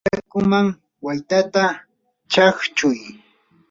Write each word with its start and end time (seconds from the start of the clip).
yakuwan 0.15 0.65
waytata 1.05 1.61
chaqchuy. 2.31 2.97